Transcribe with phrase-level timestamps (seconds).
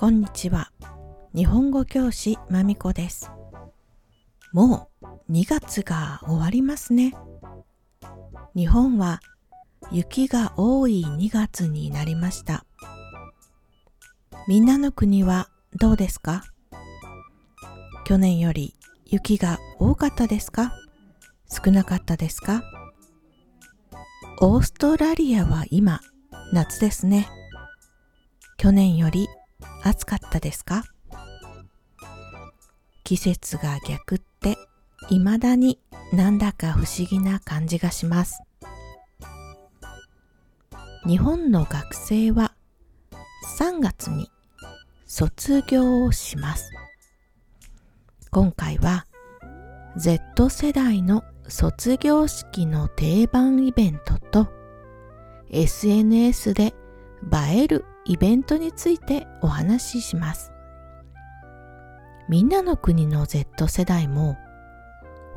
[0.00, 0.70] こんにちは。
[1.34, 3.32] 日本語教師まみこです。
[4.52, 7.16] もう2月が終わりますね。
[8.54, 9.18] 日本は
[9.90, 12.64] 雪が多い2月になりました。
[14.46, 16.44] みんなの国はどうですか？
[18.04, 20.72] 去年より雪が多かったですか？
[21.50, 22.62] 少なかったですか？
[24.40, 26.00] オーストラリアは今
[26.52, 27.28] 夏ですね。
[28.58, 29.26] 去年より
[29.88, 30.84] 暑かったですか？
[33.04, 34.56] 季節が逆って
[35.08, 35.80] 未だに
[36.12, 38.42] なんだか不思議な感じがします。
[41.06, 42.52] 日本の学生は
[43.58, 44.30] 3月に
[45.06, 46.70] 卒業をします。
[48.30, 49.06] 今回は
[49.96, 54.48] Z 世代の卒業式の定番イベントと
[55.50, 56.74] SNS で
[57.32, 60.50] 映えるイベントについてお話しします。
[62.26, 64.38] みんなの国の Z 世代も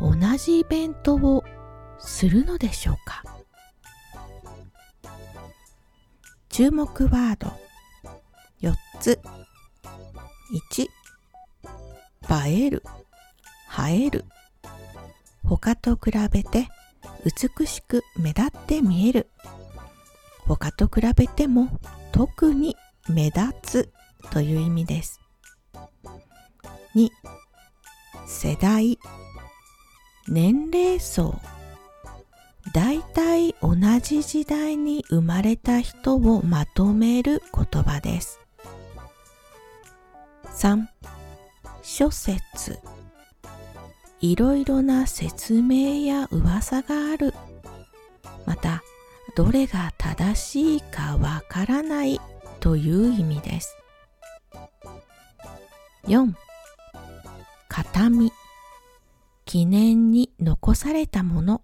[0.00, 1.42] 同じイベントを
[1.98, 3.24] するのでしょうか？
[6.48, 7.48] 注目ワード。
[8.60, 9.20] 4つ。
[10.72, 10.86] 1
[12.46, 12.84] 映える。
[13.88, 14.24] 映える。
[15.44, 16.68] 他と比べて
[17.58, 19.28] 美しく目立って見える。
[20.46, 21.68] 他と比べても
[22.12, 22.76] 特に
[23.08, 23.92] 目立つ
[24.30, 25.20] という意味です。
[26.94, 27.08] 2
[28.26, 28.98] 世代
[30.28, 31.40] 年齢層
[32.72, 38.40] だいい同じ時代に生まれた人をまとめる言葉です。
[40.44, 40.86] 3
[41.82, 42.78] 諸説
[44.20, 47.29] いろいろな説明や噂がある
[49.40, 52.20] どれが正しいかわからない
[52.60, 53.74] という意味です。
[56.04, 56.34] 4.
[57.66, 58.32] 形見
[59.46, 61.62] 記念に残されたもの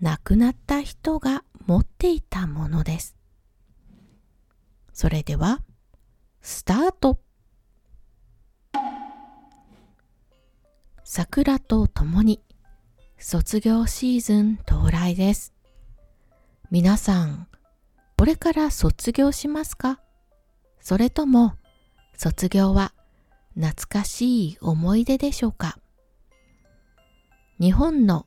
[0.00, 3.16] 亡くなった人が持っていたものです。
[4.94, 5.60] それでは、
[6.40, 7.20] スタート
[11.04, 12.40] 桜とともに
[13.18, 15.52] 卒業シーズン到来です。
[16.72, 17.48] 皆さん、
[18.16, 20.00] これから卒業しますか？
[20.80, 21.52] それとも、
[22.16, 22.94] 卒業は
[23.56, 25.78] 懐かしい思い出でしょうか？
[27.60, 28.24] 日本の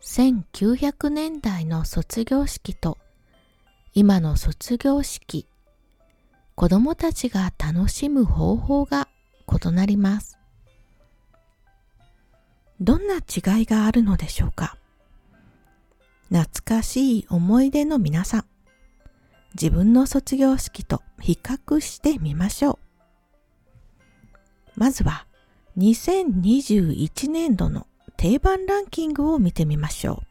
[0.00, 2.96] 1900年代の卒業式と
[3.92, 5.48] 今の卒業式、
[6.54, 9.08] 子供たちが楽しむ方法が
[9.52, 10.38] 異なります。
[12.80, 14.76] どんな違いがあるのでしょうか？
[16.30, 18.44] 懐かしい思い出の皆さん、
[19.54, 22.78] 自分の卒業式と比較してみましょ
[24.76, 24.80] う。
[24.80, 25.26] まずは
[25.78, 27.86] 2021年度の
[28.16, 30.22] 定番ランキングを見てみましょ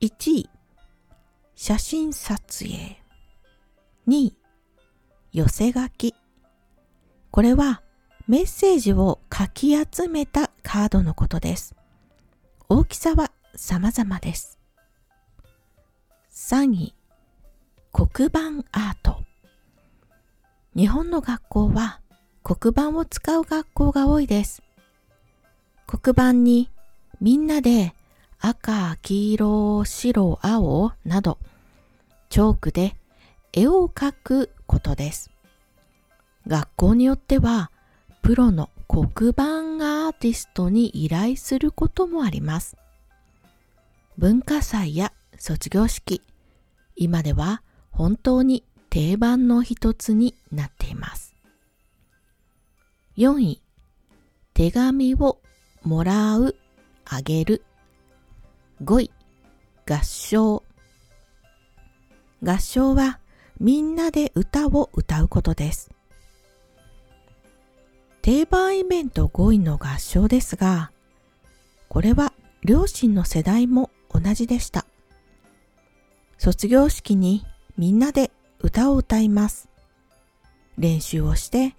[0.00, 0.04] う。
[0.04, 0.50] 1位、
[1.54, 2.96] 写真撮影。
[4.06, 4.36] 2位、
[5.32, 6.14] 寄せ書き。
[7.30, 7.82] これは
[8.26, 11.74] メッセージを書き集めたカードのことです。
[12.68, 14.58] 大きさは様々です。
[16.30, 16.94] 3位、
[17.92, 18.40] 黒板
[18.72, 19.24] アート。
[20.76, 22.00] 日本の学校は
[22.44, 24.62] 黒板を使う学校が多いです。
[25.86, 26.70] 黒板に
[27.20, 27.94] みんなで
[28.38, 31.38] 赤、黄色、白、青など
[32.30, 32.94] チョークで
[33.52, 35.30] 絵を描くことです。
[36.46, 37.72] 学校によっては
[38.22, 42.76] プロの黒板アーティストに依頼することもあります。
[44.18, 46.22] 文化祭や卒業式、
[46.96, 47.62] 今では
[47.92, 51.36] 本当に定番の一つになっています。
[53.16, 53.62] 4位、
[54.54, 55.40] 手紙を
[55.84, 56.56] もらう、
[57.04, 57.62] あげる。
[58.82, 59.12] 5位、
[59.88, 60.64] 合唱。
[62.42, 63.20] 合唱は
[63.60, 65.92] みんなで歌を歌うことです。
[68.20, 70.90] 定番イベント5位の合唱ですが、
[71.88, 72.32] これは
[72.64, 74.84] 両親の世代も同じでした。
[76.38, 77.44] 卒業式に
[77.76, 78.30] みんなで
[78.60, 79.68] 歌を歌います。
[80.76, 81.76] 練習をして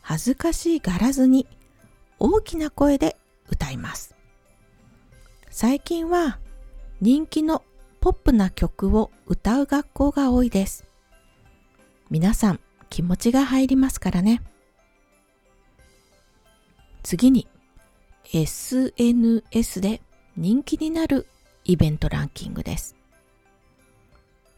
[0.00, 1.46] 恥ずかしいがらずに
[2.18, 3.16] 大きな声で
[3.50, 4.14] 歌います。
[5.50, 6.38] 最近は
[7.00, 7.62] 人気の
[8.00, 10.86] ポップな曲を歌う学校が多いです。
[12.10, 14.42] 皆さん気持ちが入りますからね。
[17.02, 17.46] 次に
[18.32, 20.02] SNS で
[20.36, 21.26] 人気になる
[21.68, 22.94] イベントランキングです。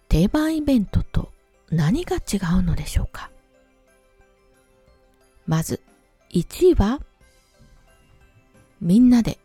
[0.09, 1.33] 定番イベントと
[1.71, 3.31] 何が違うのでしょうか？
[5.47, 5.81] まず
[6.31, 7.01] 1位は
[8.81, 9.39] みんなで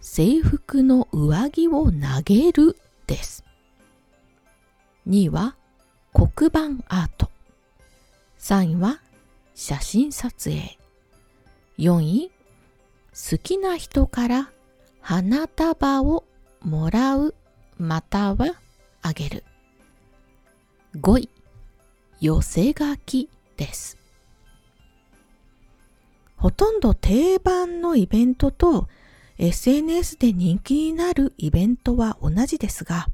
[0.00, 1.92] 制服の上着を投
[2.22, 2.76] げる
[3.06, 3.44] です。
[5.08, 5.56] 2位は
[6.12, 7.30] 黒板アート。
[8.38, 9.00] 3位は
[9.54, 10.78] 写真撮影。
[11.78, 12.30] 4位、
[13.12, 14.50] 好きな人から
[15.00, 16.24] 花束を
[16.62, 17.34] もらう
[17.78, 18.54] または
[19.02, 19.44] あげる。
[20.96, 21.28] 5位、
[22.20, 23.96] 寄せ書きです。
[26.36, 28.88] ほとんど定番のイベントと
[29.38, 33.06] SNS で人気になるイベントは同じですが、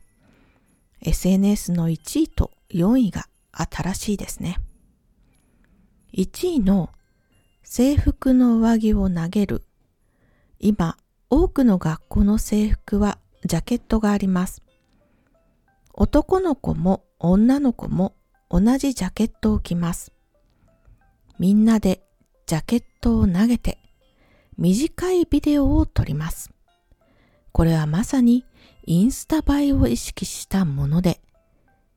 [1.03, 4.59] SNS の1位と4位が新しいですね。
[6.13, 6.91] 1位の
[7.63, 9.65] 制服の上着を投げる。
[10.59, 10.97] 今、
[11.29, 14.63] 多くの学校の制服はジャケットがあります。
[15.93, 18.15] 男の子も女の子も
[18.51, 20.13] 同じジャケットを着ます。
[21.39, 22.03] みんなで
[22.47, 23.79] ジャケットを投げて
[24.59, 26.51] 短いビデオを撮ります。
[27.53, 28.45] これはまさに
[28.85, 31.21] インスタ映えを意識したもので、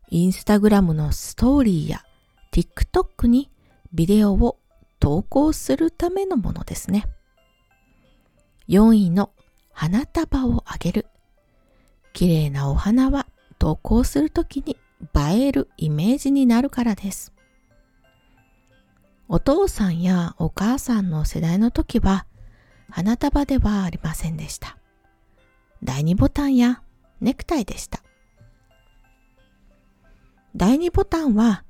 [0.09, 2.03] インスタグラムのストーリーや
[2.51, 3.51] TikTok に
[3.93, 4.57] ビデオを
[4.99, 7.05] 投稿するためのものですね。
[8.67, 9.31] 4位の
[9.71, 11.05] 花束をあげる。
[12.13, 13.27] 綺麗なお花は
[13.57, 14.77] 投稿するときに
[15.15, 17.33] 映えるイメージになるからです。
[19.27, 22.25] お父さんやお母さんの世代の時は
[22.89, 24.77] 花束ではありませんでした。
[25.83, 26.81] 第2ボタンや
[27.21, 28.01] ネクタイでした。
[30.55, 31.63] 第2ボタンは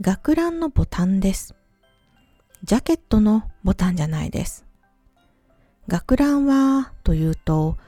[0.00, 1.54] 学ランのボタンです。
[2.62, 4.66] ジャケットのボタンじゃないです。
[5.88, 7.78] 学ランはというと、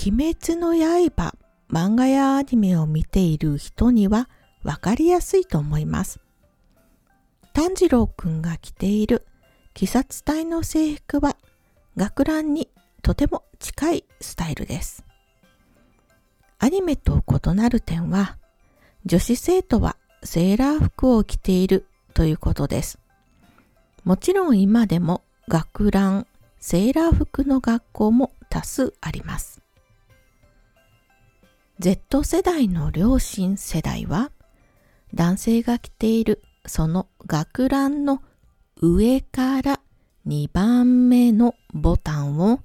[0.00, 1.34] 鬼滅の刃
[1.68, 4.28] 漫画やアニメを見ている人には
[4.62, 6.20] わかりやすいと思います。
[7.52, 9.26] 炭治郎くんが着ている
[9.76, 11.36] 鬼殺隊の制服は
[11.96, 12.68] 学ランに
[13.02, 15.04] とても近いスタイルです。
[16.60, 18.38] アニメと異なる点は、
[19.04, 23.00] 女子生徒はセーラー服を着ているということです。
[24.04, 26.26] もちろん今でも学ラン、
[26.60, 29.60] セーラー服の学校も多数あります。
[31.80, 34.32] Z 世代の両親世代は
[35.14, 38.20] 男性が着ているその学ランの
[38.80, 39.80] 上から
[40.26, 42.62] 2番目のボタンを好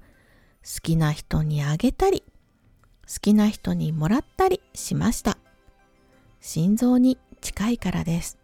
[0.82, 2.24] きな人にあげたり
[3.06, 5.38] 好きな人にもらったりしました。
[6.40, 8.38] 心臓に近いからです。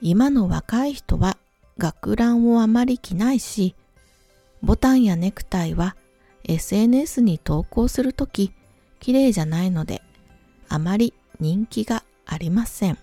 [0.00, 1.36] 今の若い人は
[1.76, 3.74] 学ランをあまり着ないし、
[4.62, 5.96] ボタンやネクタイは
[6.44, 8.52] SNS に投稿するとき
[9.00, 10.02] 綺麗じゃないので、
[10.68, 12.98] あまり人気がありません。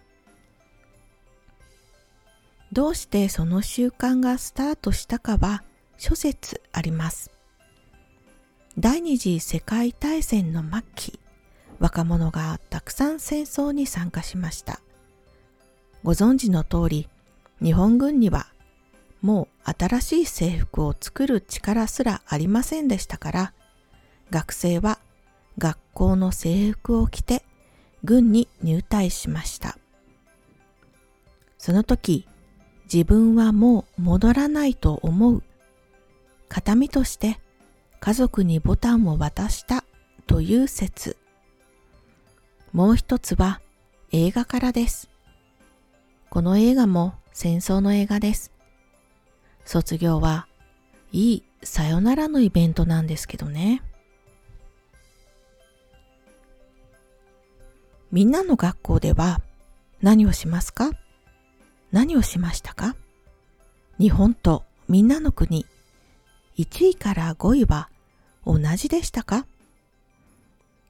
[2.72, 5.64] どうしてその習慣がスタートしたかは
[5.98, 7.32] 諸説あります。
[8.78, 11.20] 第二次世界大戦の末期、
[11.80, 14.82] 若者がたくさん戦争に参加しました。
[16.04, 17.10] ご存知の通り、
[17.64, 18.48] 日本軍には
[19.22, 23.54] もう新しい制服を作る力すらありませんでしたから、
[24.30, 25.00] 学生は
[25.58, 27.44] 学校の制服を着て
[28.04, 29.80] 軍に入隊しました。
[31.58, 32.28] その時、
[32.94, 35.42] 自分はもう戻らないと思う。
[36.48, 37.40] 形見として
[38.00, 39.84] 家族にボタンを渡した
[40.28, 41.18] という説。
[42.72, 43.62] もう一つは
[44.12, 45.10] 映画からです。
[46.30, 48.52] この映画も戦争の映画です。
[49.64, 50.48] 卒業は
[51.12, 53.82] いいさよならのイベントなんですけどね。
[58.15, 59.41] みんなの学校では
[60.01, 60.91] 何をしますか？
[61.91, 62.95] 何をしましたか？
[64.00, 65.65] 日本とみんなの国
[66.57, 67.89] 1位から5位は
[68.45, 69.45] 同じでしたか？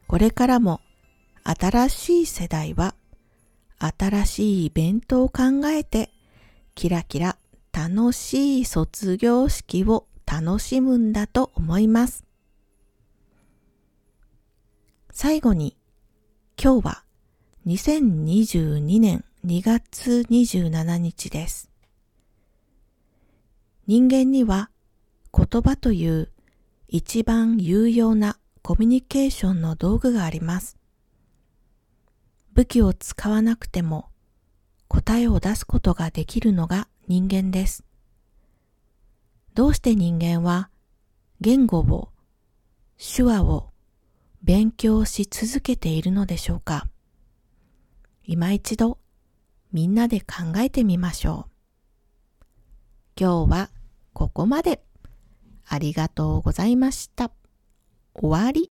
[0.05, 0.81] これからも
[1.43, 2.93] 新しい世代は
[3.79, 6.11] 新しいイベントを考えて
[6.75, 7.37] キラキラ
[7.71, 12.23] 楽しい卒業式を楽しむんだと思います。
[15.09, 15.75] 最後に
[16.63, 17.04] 今日は
[17.67, 21.71] 2022年2月27日です。
[23.87, 24.69] 人間には
[25.35, 26.31] 言葉という
[26.87, 30.77] 一番有用なコミュニケーションの道具があります。
[32.53, 34.09] 武器を使わなくても
[34.87, 37.83] 答えを出すことができるのが人間です。
[39.55, 40.69] どうして人間は
[41.41, 42.09] 言語を、
[42.99, 43.71] 手話を
[44.43, 46.85] 勉強し続けているのでしょうか？
[48.27, 48.97] 今一度
[49.71, 52.45] みんなで考えてみましょう。
[53.19, 53.69] 今日は
[54.13, 54.81] ここまで。
[55.67, 57.31] ありがとうございました。
[58.13, 58.74] 終わり。